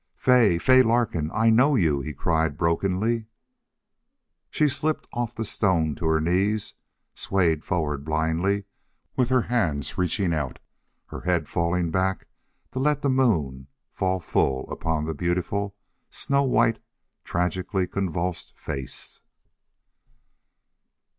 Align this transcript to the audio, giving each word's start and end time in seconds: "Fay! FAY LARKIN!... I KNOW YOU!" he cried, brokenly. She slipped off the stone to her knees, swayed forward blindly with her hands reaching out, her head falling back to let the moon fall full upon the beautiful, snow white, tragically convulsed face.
"Fay! 0.15 0.57
FAY 0.57 0.81
LARKIN!... 0.81 1.29
I 1.31 1.51
KNOW 1.51 1.75
YOU!" 1.75 2.01
he 2.01 2.11
cried, 2.11 2.57
brokenly. 2.57 3.27
She 4.49 4.67
slipped 4.67 5.07
off 5.13 5.35
the 5.35 5.45
stone 5.45 5.93
to 5.93 6.07
her 6.07 6.19
knees, 6.19 6.73
swayed 7.13 7.63
forward 7.63 8.03
blindly 8.03 8.63
with 9.15 9.29
her 9.29 9.43
hands 9.43 9.99
reaching 9.99 10.33
out, 10.33 10.57
her 11.09 11.21
head 11.21 11.47
falling 11.47 11.91
back 11.91 12.25
to 12.71 12.79
let 12.79 13.03
the 13.03 13.11
moon 13.11 13.67
fall 13.91 14.19
full 14.19 14.67
upon 14.71 15.05
the 15.05 15.13
beautiful, 15.13 15.75
snow 16.09 16.41
white, 16.41 16.79
tragically 17.23 17.85
convulsed 17.85 18.53
face. 18.57 19.21